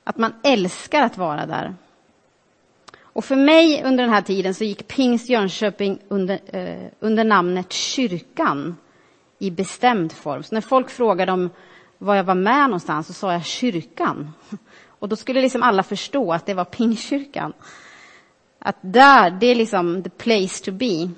Att 0.03 0.17
man 0.17 0.33
älskar 0.43 1.01
att 1.01 1.17
vara 1.17 1.45
där. 1.45 1.75
Och 3.13 3.25
för 3.25 3.35
mig 3.35 3.83
under 3.83 4.03
den 4.03 4.13
här 4.13 4.21
tiden 4.21 4.53
så 4.53 4.63
gick 4.63 4.87
Pingst 4.87 5.29
Jönköping 5.29 5.99
under, 6.07 6.39
eh, 6.45 6.87
under 6.99 7.23
namnet 7.23 7.71
Kyrkan 7.73 8.77
i 9.39 9.51
bestämd 9.51 10.11
form. 10.11 10.43
Så 10.43 10.55
när 10.55 10.61
folk 10.61 10.89
frågade 10.89 11.31
om 11.31 11.49
var 12.01 12.15
jag 12.15 12.23
var 12.23 12.35
med 12.35 12.63
någonstans 12.63 13.07
så 13.07 13.13
sa 13.13 13.33
jag 13.33 13.45
kyrkan. 13.45 14.31
Och 14.87 15.09
då 15.09 15.15
skulle 15.15 15.41
liksom 15.41 15.63
alla 15.63 15.83
förstå 15.83 16.33
att 16.33 16.45
det 16.45 16.53
var 16.53 16.65
Pingstkyrkan. 16.65 17.53
Att 18.59 18.77
där, 18.81 19.31
det 19.31 19.47
är 19.47 19.55
liksom 19.55 20.03
the 20.03 20.09
place 20.09 20.65
to 20.65 20.71
be. 20.71 21.09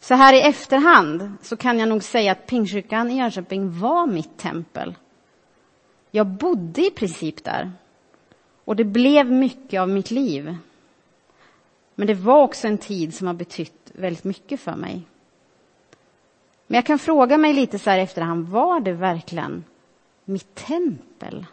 Så 0.00 0.14
här 0.14 0.34
i 0.34 0.40
efterhand 0.40 1.32
så 1.42 1.56
kan 1.56 1.78
jag 1.78 1.88
nog 1.88 2.02
säga 2.02 2.32
att 2.32 2.46
Pingstkyrkan 2.46 3.10
i 3.10 3.18
Jönköping 3.18 3.80
var 3.80 4.06
mitt 4.06 4.38
tempel. 4.38 4.94
Jag 6.10 6.26
bodde 6.26 6.86
i 6.86 6.90
princip 6.90 7.44
där. 7.44 7.72
Och 8.64 8.76
det 8.76 8.84
blev 8.84 9.32
mycket 9.32 9.80
av 9.80 9.88
mitt 9.88 10.10
liv. 10.10 10.56
Men 11.94 12.06
det 12.06 12.14
var 12.14 12.42
också 12.42 12.68
en 12.68 12.78
tid 12.78 13.14
som 13.14 13.26
har 13.26 13.34
betytt 13.34 13.92
väldigt 13.94 14.24
mycket 14.24 14.60
för 14.60 14.76
mig. 14.76 15.02
Men 16.70 16.74
jag 16.74 16.86
kan 16.86 16.98
fråga 16.98 17.38
mig 17.38 17.52
lite 17.52 17.78
så 17.78 17.90
här 17.90 17.98
efterhand, 17.98 18.48
var 18.48 18.80
det 18.80 18.92
verkligen 18.92 19.64
mitt 20.24 20.54
tempel? 20.54 21.46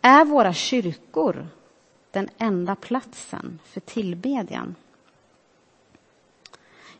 Är 0.00 0.24
våra 0.24 0.52
kyrkor 0.52 1.48
den 2.10 2.28
enda 2.38 2.74
platsen 2.74 3.58
för 3.64 3.80
tillbedjan? 3.80 4.74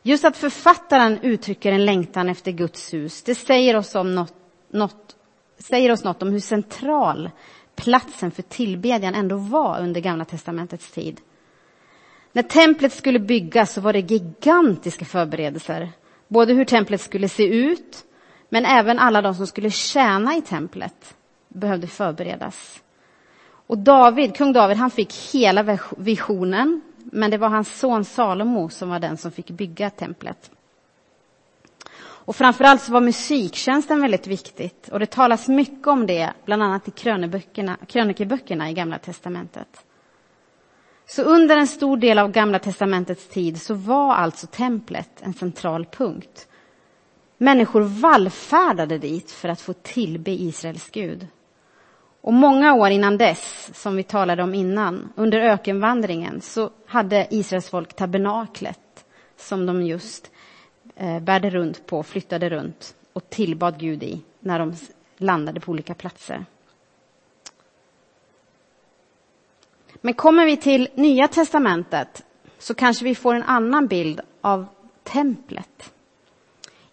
Just 0.01 0.25
att 0.25 0.37
författaren 0.37 1.19
uttrycker 1.21 1.71
en 1.71 1.85
längtan 1.85 2.29
efter 2.29 2.51
Guds 2.51 2.93
hus, 2.93 3.23
det 3.23 3.35
säger 3.35 3.75
oss, 3.75 3.95
om 3.95 4.15
något, 4.15 4.33
något, 4.69 5.15
säger 5.57 5.91
oss 5.91 6.03
något 6.03 6.21
om 6.21 6.31
hur 6.31 6.39
central 6.39 7.29
platsen 7.75 8.31
för 8.31 8.41
tillbedjan 8.41 9.15
ändå 9.15 9.37
var 9.37 9.79
under 9.79 10.01
Gamla 10.01 10.25
testamentets 10.25 10.91
tid. 10.91 11.21
När 12.31 12.43
templet 12.43 12.93
skulle 12.93 13.19
byggas 13.19 13.73
så 13.73 13.81
var 13.81 13.93
det 13.93 13.99
gigantiska 13.99 15.05
förberedelser. 15.05 15.91
Både 16.27 16.53
hur 16.53 16.65
templet 16.65 17.01
skulle 17.01 17.29
se 17.29 17.43
ut, 17.43 18.05
men 18.49 18.65
även 18.65 18.99
alla 18.99 19.21
de 19.21 19.35
som 19.35 19.47
skulle 19.47 19.69
tjäna 19.69 20.35
i 20.35 20.41
templet 20.41 21.15
behövde 21.47 21.87
förberedas. 21.87 22.81
Och 23.67 23.77
David, 23.77 24.35
kung 24.35 24.53
David, 24.53 24.77
han 24.77 24.91
fick 24.91 25.13
hela 25.33 25.77
visionen, 25.97 26.81
men 26.97 27.31
det 27.31 27.37
var 27.37 27.49
hans 27.49 27.79
son 27.79 28.05
Salomo 28.05 28.69
som 28.69 28.89
var 28.89 28.99
den 28.99 29.17
som 29.17 29.31
fick 29.31 29.51
bygga 29.51 29.89
templet. 29.89 30.51
Och 31.99 32.35
framförallt 32.35 32.81
så 32.81 32.91
var 32.91 33.01
musiktjänsten 33.01 34.01
väldigt 34.01 34.27
viktigt 34.27 34.87
och 34.87 34.99
det 34.99 35.05
talas 35.05 35.47
mycket 35.47 35.87
om 35.87 36.07
det, 36.07 36.33
bland 36.45 36.63
annat 36.63 36.87
i 36.87 36.91
krönikeböckerna 37.87 38.69
i 38.69 38.73
Gamla 38.73 38.97
testamentet. 38.97 39.86
Så 41.09 41.23
under 41.23 41.57
en 41.57 41.67
stor 41.67 41.97
del 41.97 42.19
av 42.19 42.31
Gamla 42.31 42.59
testamentets 42.59 43.27
tid 43.27 43.61
så 43.61 43.73
var 43.73 44.13
alltså 44.13 44.47
templet 44.47 45.09
en 45.21 45.33
central 45.33 45.85
punkt. 45.85 46.47
Människor 47.37 47.81
vallfärdade 47.81 48.97
dit 48.97 49.31
för 49.31 49.49
att 49.49 49.61
få 49.61 49.73
tillbe 49.73 50.31
Israels 50.31 50.89
Gud. 50.89 51.27
Och 52.21 52.33
många 52.33 52.73
år 52.73 52.89
innan 52.89 53.17
dess, 53.17 53.69
som 53.73 53.95
vi 53.95 54.03
talade 54.03 54.43
om 54.43 54.53
innan, 54.53 55.13
under 55.15 55.39
ökenvandringen, 55.39 56.41
så 56.41 56.69
hade 56.85 57.27
Israels 57.29 57.69
folk 57.69 57.93
tabernaklet 57.93 59.05
som 59.37 59.65
de 59.65 59.83
just 59.83 60.31
eh, 60.95 61.19
bärde 61.19 61.49
runt 61.49 61.85
på, 61.85 62.03
flyttade 62.03 62.49
runt 62.49 62.95
och 63.13 63.29
tillbad 63.29 63.79
Gud 63.79 64.03
i 64.03 64.21
när 64.39 64.59
de 64.59 64.73
landade 65.17 65.59
på 65.59 65.71
olika 65.71 65.93
platser. 65.93 66.45
Men 70.01 70.13
kommer 70.13 70.45
vi 70.45 70.57
till 70.57 70.89
Nya 70.95 71.27
testamentet 71.27 72.25
så 72.59 72.73
kanske 72.73 73.05
vi 73.05 73.15
får 73.15 73.35
en 73.35 73.43
annan 73.43 73.87
bild 73.87 74.21
av 74.41 74.65
templet. 75.03 75.93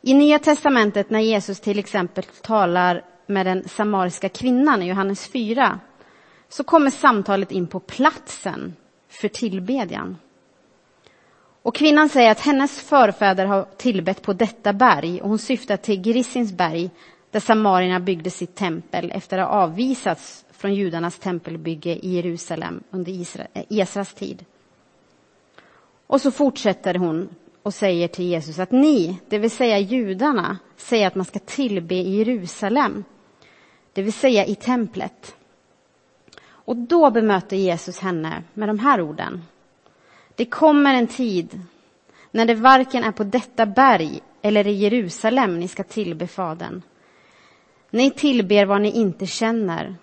I 0.02 0.14
Nya 0.14 0.38
testamentet 0.38 1.10
när 1.10 1.20
Jesus 1.20 1.60
till 1.60 1.78
exempel 1.78 2.24
talar 2.24 3.04
med 3.26 3.46
den 3.46 3.68
samariska 3.68 4.28
kvinnan 4.28 4.82
i 4.82 4.88
Johannes 4.88 5.28
4 5.28 5.80
så 6.48 6.64
kommer 6.64 6.90
samtalet 6.90 7.52
in 7.52 7.66
på 7.66 7.80
platsen 7.80 8.76
för 9.08 9.28
tillbedjan. 9.28 10.16
Och 11.62 11.74
kvinnan 11.74 12.08
säger 12.08 12.30
att 12.30 12.40
hennes 12.40 12.80
förfäder 12.80 13.46
har 13.46 13.66
tillbett 13.76 14.22
på 14.22 14.32
detta 14.32 14.72
berg 14.72 15.22
och 15.22 15.28
hon 15.28 15.38
syftar 15.38 15.76
till 15.76 16.00
Grissins 16.00 16.52
berg 16.52 16.90
där 17.30 17.40
samarierna 17.40 18.00
byggde 18.00 18.30
sitt 18.30 18.54
tempel 18.54 19.10
efter 19.14 19.38
att 19.38 19.48
ha 19.48 19.54
avvisats 19.54 20.43
från 20.64 20.74
judarnas 20.74 21.18
tempelbygge 21.18 21.90
i 21.90 22.14
Jerusalem 22.14 22.82
under 22.90 23.12
eh, 23.52 23.64
Esras 23.70 24.14
tid. 24.14 24.44
Och 26.06 26.20
så 26.20 26.30
fortsätter 26.30 26.94
hon 26.94 27.28
och 27.62 27.74
säger 27.74 28.08
till 28.08 28.24
Jesus 28.24 28.58
att 28.58 28.72
ni, 28.72 29.20
det 29.28 29.38
vill 29.38 29.50
säga 29.50 29.78
judarna, 29.78 30.58
säger 30.76 31.06
att 31.06 31.14
man 31.14 31.24
ska 31.24 31.38
tillbe 31.38 31.94
i 31.94 32.16
Jerusalem, 32.16 33.04
det 33.92 34.02
vill 34.02 34.12
säga 34.12 34.44
i 34.44 34.54
templet. 34.54 35.36
Och 36.46 36.76
då 36.76 37.10
bemöter 37.10 37.56
Jesus 37.56 37.98
henne 37.98 38.42
med 38.54 38.68
de 38.68 38.78
här 38.78 39.00
orden. 39.00 39.42
Det 40.34 40.44
kommer 40.44 40.94
en 40.94 41.06
tid 41.06 41.60
när 42.30 42.46
det 42.46 42.54
varken 42.54 43.04
är 43.04 43.12
på 43.12 43.24
detta 43.24 43.66
berg 43.66 44.20
eller 44.42 44.66
i 44.66 44.72
Jerusalem 44.72 45.58
ni 45.58 45.68
ska 45.68 45.82
tillbe 45.82 46.26
Fadern. 46.26 46.82
Ni 47.90 48.10
tillber 48.10 48.66
vad 48.66 48.80
ni 48.80 48.90
inte 48.90 49.26
känner. 49.26 49.96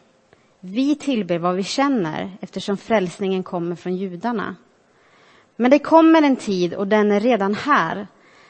Vi 0.64 0.96
tillber 0.96 1.40
vad 1.40 1.56
vi 1.56 1.64
känner 1.64 2.32
eftersom 2.42 2.78
frälsningen 2.78 3.44
kommer 3.44 3.76
från 3.76 3.96
judarna. 3.96 4.56
Men 5.56 5.72
det 5.72 5.80
kommer 5.80 6.22
en 6.22 6.36
tid, 6.36 6.74
och 6.74 6.88
den 6.88 7.12
är 7.12 7.20
redan 7.20 7.56
här, 7.56 8.08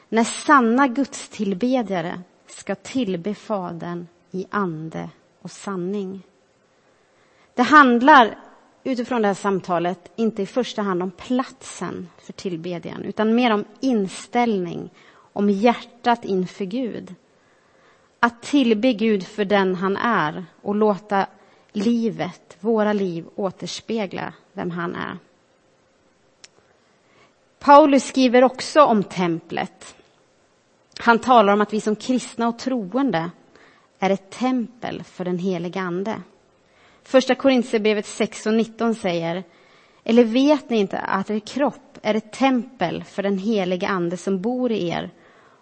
när 0.08 0.24
sanna 0.24 0.88
gudstillbedjare 0.88 2.20
ska 2.46 2.74
tillbe 2.74 3.34
Fadern 3.34 4.06
i 4.30 4.46
ande 4.50 5.10
och 5.42 5.50
sanning. 5.50 6.22
Det 7.54 7.62
handlar 7.62 8.38
utifrån 8.84 9.22
det 9.22 9.28
här 9.28 9.34
samtalet 9.34 10.12
inte 10.16 10.42
i 10.42 10.46
första 10.46 10.82
hand 10.82 11.02
om 11.02 11.10
platsen 11.10 12.08
för 12.18 12.32
tillbedjan 12.32 13.02
utan 13.02 13.34
mer 13.34 13.52
om 13.52 13.64
inställning, 13.80 14.90
om 15.32 15.50
hjärtat 15.50 16.24
inför 16.24 16.64
Gud. 16.64 17.14
Att 18.20 18.42
tillbe 18.42 18.92
Gud 18.92 19.26
för 19.26 19.44
den 19.44 19.74
han 19.74 19.96
är 19.96 20.44
och 20.62 20.74
låta 20.74 21.26
livet, 21.72 22.56
våra 22.60 22.92
liv, 22.92 23.26
återspegla 23.34 24.34
vem 24.52 24.70
han 24.70 24.94
är. 24.94 25.18
Paulus 27.58 28.04
skriver 28.04 28.44
också 28.44 28.84
om 28.84 29.04
templet. 29.04 29.96
Han 30.98 31.18
talar 31.18 31.52
om 31.52 31.60
att 31.60 31.72
vi 31.72 31.80
som 31.80 31.96
kristna 31.96 32.48
och 32.48 32.58
troende 32.58 33.30
är 33.98 34.10
ett 34.10 34.30
tempel 34.30 35.02
för 35.02 35.24
den 35.24 35.38
helige 35.38 35.80
Ande. 35.80 36.22
Första 37.02 37.34
Korintierbrevet 37.34 38.06
6 38.06 38.46
och 38.46 38.54
19 38.54 38.94
säger 38.94 39.44
Eller 40.04 40.24
vet 40.24 40.70
ni 40.70 40.78
inte 40.78 40.98
att 40.98 41.30
er 41.30 41.38
kropp 41.38 41.98
är 42.02 42.14
ett 42.14 42.32
tempel 42.32 43.04
för 43.04 43.22
den 43.22 43.38
helige 43.38 43.88
Ande 43.88 44.16
som 44.16 44.40
bor 44.40 44.72
i 44.72 44.88
er 44.88 45.10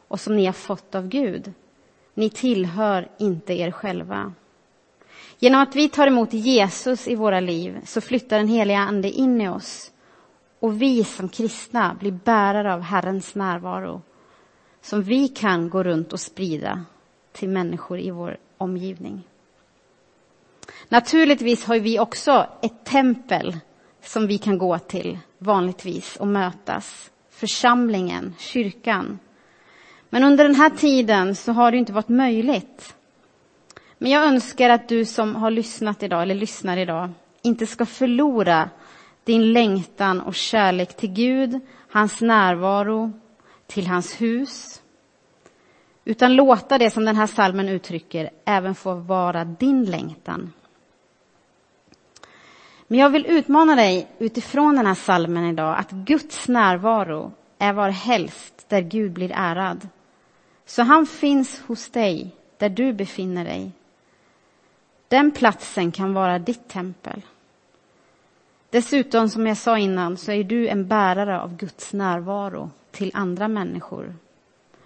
och 0.08 0.20
som 0.20 0.36
ni 0.36 0.46
har 0.46 0.52
fått 0.52 0.94
av 0.94 1.08
Gud? 1.08 1.52
Ni 2.14 2.30
tillhör 2.30 3.08
inte 3.18 3.54
er 3.54 3.70
själva. 3.70 4.32
Genom 5.42 5.61
att 5.61 5.76
vi 5.76 5.88
tar 5.88 6.06
emot 6.06 6.32
Jesus 6.32 7.09
i 7.09 7.14
våra 7.14 7.40
liv 7.40 7.80
så 7.85 8.00
flyttar 8.00 8.38
den 8.38 8.49
heliga 8.49 8.78
Ande 8.78 9.11
in 9.11 9.40
i 9.40 9.49
oss 9.49 9.92
och 10.61 10.82
vi 10.82 11.04
som 11.04 11.28
kristna 11.28 11.97
blir 12.00 12.12
bärare 12.12 12.75
av 12.75 12.80
Herrens 12.80 13.35
närvaro 13.35 14.02
som 14.82 15.02
vi 15.02 15.28
kan 15.28 15.70
gå 15.70 15.82
runt 15.82 16.12
och 16.12 16.20
sprida 16.20 16.85
till 17.32 17.49
människor 17.49 17.99
i 17.99 18.11
vår 18.11 18.37
omgivning. 18.59 19.23
Naturligtvis 20.88 21.64
har 21.64 21.78
vi 21.78 21.99
också 21.99 22.47
ett 22.62 22.85
tempel 22.85 23.56
som 24.02 24.26
vi 24.26 24.38
kan 24.38 24.59
gå 24.59 24.78
till 24.78 25.18
vanligtvis 25.38 26.16
och 26.16 26.26
mötas. 26.26 27.11
Församlingen, 27.30 28.35
kyrkan. 28.38 29.18
Men 30.11 30.25
under 30.25 30.44
den 30.44 30.54
här 30.54 30.70
tiden 30.70 31.37
så 31.37 31.52
har 31.52 31.70
det 31.70 31.78
inte 31.78 31.92
varit 31.92 32.09
möjligt. 32.09 32.94
Men 34.02 34.12
jag 34.12 34.25
önskar 34.25 34.71
att 34.71 34.88
du 34.88 35.04
som 35.04 35.35
har 35.35 35.50
lyssnat 35.50 36.02
idag, 36.02 36.23
eller 36.23 36.35
lyssnar 36.35 36.76
idag, 36.76 37.11
inte 37.42 37.66
ska 37.66 37.87
förlora 37.87 38.71
din 39.25 39.52
längtan 39.52 40.21
och 40.21 40.35
kärlek 40.35 40.97
till 40.97 41.12
Gud, 41.12 41.61
hans 41.90 42.21
närvaro, 42.21 43.12
till 43.66 43.87
hans 43.87 44.21
hus. 44.21 44.83
Utan 46.04 46.35
låta 46.35 46.78
det 46.78 46.90
som 46.90 47.04
den 47.04 47.16
här 47.16 47.26
salmen 47.26 47.69
uttrycker 47.69 48.30
även 48.45 48.75
få 48.75 48.95
vara 48.95 49.45
din 49.45 49.85
längtan. 49.85 50.52
Men 52.87 52.99
jag 52.99 53.11
vill 53.11 53.26
utmana 53.26 53.75
dig 53.75 54.09
utifrån 54.19 54.76
den 54.76 54.87
här 54.87 54.95
salmen 54.95 55.45
idag 55.45 55.78
att 55.78 55.90
Guds 55.90 56.49
närvaro 56.49 57.33
är 57.59 57.73
var 57.73 57.88
helst 57.88 58.64
där 58.69 58.80
Gud 58.80 59.12
blir 59.12 59.33
ärad. 59.35 59.88
Så 60.66 60.83
han 60.83 61.07
finns 61.07 61.61
hos 61.61 61.88
dig 61.88 62.37
där 62.59 62.69
du 62.69 62.92
befinner 62.92 63.45
dig. 63.45 63.73
Den 65.10 65.30
platsen 65.30 65.92
kan 65.92 66.14
vara 66.14 66.38
ditt 66.38 66.68
tempel. 66.68 67.22
Dessutom, 68.70 69.28
som 69.28 69.46
jag 69.46 69.56
sa 69.56 69.78
innan, 69.78 70.16
så 70.16 70.32
är 70.32 70.44
du 70.44 70.68
en 70.68 70.86
bärare 70.88 71.40
av 71.40 71.56
Guds 71.56 71.92
närvaro 71.92 72.70
till 72.90 73.10
andra 73.14 73.48
människor. 73.48 74.14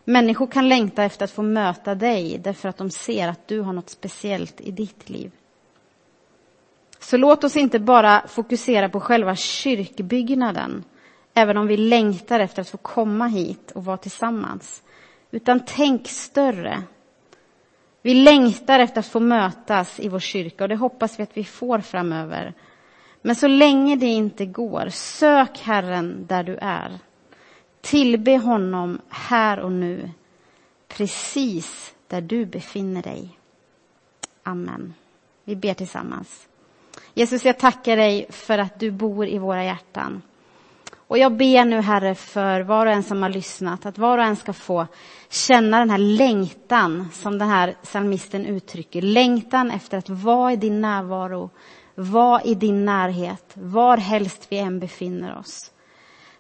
Människor 0.05 0.47
kan 0.47 0.69
längta 0.69 1.05
efter 1.05 1.25
att 1.25 1.31
få 1.31 1.43
möta 1.43 1.95
dig 1.95 2.41
därför 2.45 2.69
att 2.69 2.77
de 2.77 2.91
ser 2.91 3.29
att 3.29 3.49
du 3.49 3.61
har 3.61 3.73
något 3.73 3.91
speciellt 3.91 4.61
i 4.61 4.71
ditt 4.71 5.11
liv. 5.11 5.31
Så 6.99 7.17
låt 7.17 7.45
oss 7.45 7.57
inte 7.57 7.79
bara 7.79 8.27
fokusera 8.29 8.89
på 8.89 9.01
själva 9.01 9.37
kyrkbyggnaden, 9.37 10.85
även 11.35 11.57
om 11.57 11.67
vi 11.67 11.77
längtar 11.77 12.41
efter 12.41 12.63
att 12.63 12.69
få 12.69 12.77
komma 12.77 13.27
hit 13.27 13.71
och 13.71 13.85
vara 13.85 13.97
tillsammans. 13.97 14.83
Utan 15.31 15.61
tänk 15.67 16.09
större. 16.09 16.83
Vi 18.05 18.15
längtar 18.15 18.79
efter 18.79 19.01
att 19.01 19.07
få 19.07 19.21
mötas 19.21 20.01
i 20.01 20.09
vår 20.09 20.21
kyrka 20.21 20.65
och 20.65 20.69
det 20.69 20.77
hoppas 20.77 21.19
vi 21.19 21.23
att 21.23 21.37
vi 21.37 21.45
får 21.45 21.79
framöver. 21.79 22.55
Men 23.23 23.37
så 23.37 23.47
länge 23.49 23.97
det 23.97 24.07
inte 24.07 24.47
går, 24.47 24.89
sök 24.89 25.59
Herren 25.59 26.27
där 26.27 26.43
du 26.43 26.57
är. 26.61 26.99
Tillbe 27.81 28.37
honom 28.37 29.01
här 29.09 29.61
och 29.61 29.73
nu, 29.73 30.11
precis 30.89 31.95
där 32.09 32.21
du 32.21 32.47
befinner 32.47 33.03
dig. 33.03 33.39
Amen. 34.43 34.95
Vi 35.45 35.57
ber 35.57 35.75
tillsammans. 35.75 36.49
Jesus, 37.15 37.45
jag 37.45 37.59
tackar 37.59 37.97
dig 37.97 38.27
för 38.31 38.59
att 38.59 38.81
du 38.81 38.91
bor 38.91 39.27
i 39.27 39.39
våra 39.39 39.65
hjärtan. 39.65 40.23
Och 41.09 41.19
jag 41.19 41.37
ber 41.37 41.65
nu, 41.65 41.81
Herre, 41.81 42.15
för 42.15 42.61
var 42.61 42.87
och 42.87 42.93
en 42.93 43.03
som 43.03 43.23
har 43.23 43.29
lyssnat, 43.29 43.87
att 43.87 43.99
var 43.99 44.19
och 44.19 44.25
en 44.25 44.37
ska 44.37 44.53
få 44.53 44.87
känna 45.31 45.79
den 45.79 45.91
här 45.91 45.99
längtan 45.99 47.09
som 47.13 47.39
den 47.39 47.49
här 47.49 47.75
psalmisten 47.83 48.47
uttrycker. 48.47 49.03
Längtan 49.03 49.71
efter 49.71 49.99
att 49.99 50.09
vara 50.09 50.53
i 50.53 50.57
din 50.57 50.81
närvaro, 50.81 51.51
vara 51.95 52.43
i 52.43 52.55
din 52.55 52.85
närhet, 52.85 53.53
var 53.55 53.97
helst 53.97 54.47
vi 54.49 54.59
än 54.59 54.81
befinner 54.81 55.39
oss. 55.39 55.71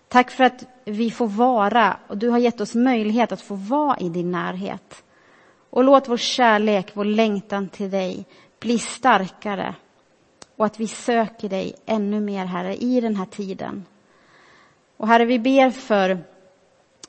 Tack 0.09 0.31
för 0.31 0.45
att 0.45 0.65
vi 0.85 1.11
får 1.11 1.27
vara, 1.27 1.97
och 2.09 2.19
du 2.19 2.29
har 2.29 2.39
gett 2.39 2.61
oss 2.61 2.75
möjlighet 2.75 3.33
att 3.33 3.41
få 3.41 3.55
vara 3.55 3.99
i 3.99 4.09
din 4.09 4.31
närhet. 4.31 5.05
Och 5.71 5.85
låt 5.85 6.09
vår 6.09 6.17
kärlek, 6.17 6.91
vår 6.95 7.05
längtan 7.05 7.69
till 7.69 7.91
dig 7.91 8.27
bli 8.61 8.79
starkare 8.79 9.75
och 10.57 10.67
att 10.67 10.81
vi 10.81 10.89
söker 10.89 11.49
dig 11.49 11.75
ännu 11.87 12.21
mer, 12.21 12.45
Herre, 12.45 12.77
i 12.77 13.01
den 13.01 13.17
här 13.17 13.27
tiden. 13.27 13.85
Och 15.05 15.09
Herre, 15.09 15.25
vi 15.25 15.39
ber 15.39 15.71
för 15.71 16.19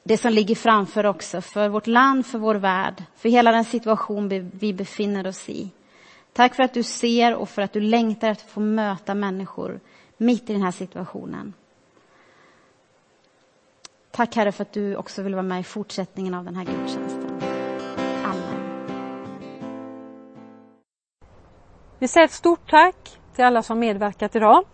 det 0.03 0.17
som 0.17 0.33
ligger 0.33 0.55
framför 0.55 1.05
också, 1.05 1.41
för 1.41 1.69
vårt 1.69 1.87
land, 1.87 2.25
för 2.25 2.37
vår 2.37 2.55
värld, 2.55 3.03
för 3.15 3.29
hela 3.29 3.51
den 3.51 3.65
situation 3.65 4.49
vi 4.53 4.73
befinner 4.73 5.27
oss 5.27 5.49
i. 5.49 5.69
Tack 6.33 6.55
för 6.55 6.63
att 6.63 6.73
du 6.73 6.83
ser 6.83 7.35
och 7.35 7.49
för 7.49 7.61
att 7.61 7.73
du 7.73 7.81
längtar 7.81 8.29
efter 8.29 8.45
att 8.45 8.51
få 8.51 8.59
möta 8.59 9.15
människor 9.15 9.79
mitt 10.17 10.49
i 10.49 10.53
den 10.53 10.61
här 10.61 10.71
situationen. 10.71 11.53
Tack 14.11 14.35
Herre 14.35 14.51
för 14.51 14.61
att 14.61 14.73
du 14.73 14.95
också 14.95 15.21
vill 15.21 15.33
vara 15.35 15.43
med 15.43 15.59
i 15.59 15.63
fortsättningen 15.63 16.33
av 16.33 16.45
den 16.45 16.55
här 16.55 16.65
gudstjänsten. 16.65 17.39
Amen. 18.23 18.85
Vi 21.99 22.07
säger 22.07 22.25
ett 22.25 22.31
stort 22.31 22.69
tack 22.69 23.19
till 23.35 23.45
alla 23.45 23.63
som 23.63 23.79
medverkat 23.79 24.35
idag. 24.35 24.65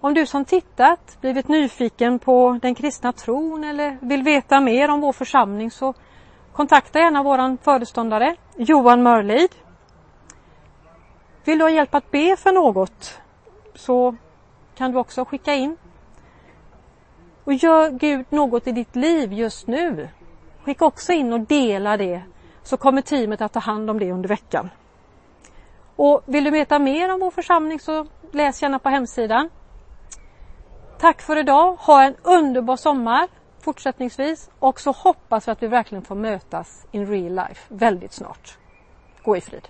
Om 0.00 0.14
du 0.14 0.26
som 0.26 0.44
tittat 0.44 1.18
blivit 1.20 1.48
nyfiken 1.48 2.18
på 2.18 2.58
den 2.62 2.74
kristna 2.74 3.12
tron 3.12 3.64
eller 3.64 3.98
vill 4.00 4.22
veta 4.22 4.60
mer 4.60 4.90
om 4.90 5.00
vår 5.00 5.12
församling 5.12 5.70
så 5.70 5.94
kontakta 6.52 6.98
gärna 6.98 7.22
vår 7.22 7.56
föreståndare 7.62 8.36
Johan 8.56 9.02
Mörlid. 9.02 9.54
Vill 11.44 11.58
du 11.58 11.64
ha 11.64 11.70
hjälp 11.70 11.94
att 11.94 12.10
be 12.10 12.36
för 12.36 12.52
något 12.52 13.20
så 13.74 14.16
kan 14.74 14.92
du 14.92 14.98
också 14.98 15.24
skicka 15.24 15.54
in. 15.54 15.76
Och 17.44 17.54
gör 17.54 17.90
Gud 17.90 18.26
något 18.30 18.66
i 18.66 18.72
ditt 18.72 18.96
liv 18.96 19.32
just 19.32 19.66
nu, 19.66 20.08
skicka 20.64 20.84
också 20.84 21.12
in 21.12 21.32
och 21.32 21.40
dela 21.40 21.96
det 21.96 22.22
så 22.62 22.76
kommer 22.76 23.02
teamet 23.02 23.40
att 23.40 23.52
ta 23.52 23.60
hand 23.60 23.90
om 23.90 23.98
det 23.98 24.12
under 24.12 24.28
veckan. 24.28 24.70
Och 25.96 26.22
vill 26.26 26.44
du 26.44 26.50
veta 26.50 26.78
mer 26.78 27.14
om 27.14 27.20
vår 27.20 27.30
församling 27.30 27.80
så 27.80 28.06
läs 28.32 28.62
gärna 28.62 28.78
på 28.78 28.88
hemsidan. 28.88 29.48
Tack 30.98 31.22
för 31.22 31.36
idag. 31.36 31.76
Ha 31.80 32.02
en 32.02 32.16
underbar 32.22 32.76
sommar 32.76 33.28
fortsättningsvis 33.60 34.50
och 34.58 34.80
så 34.80 34.90
hoppas 34.90 35.48
vi 35.48 35.52
att 35.52 35.62
vi 35.62 35.66
verkligen 35.66 36.04
får 36.04 36.14
mötas 36.14 36.86
in 36.90 37.06
real 37.06 37.34
life 37.34 37.60
väldigt 37.68 38.12
snart. 38.12 38.58
Gå 39.22 39.36
i 39.36 39.40
frid. 39.40 39.68